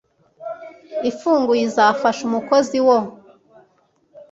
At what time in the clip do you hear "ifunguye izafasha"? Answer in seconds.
1.09-2.21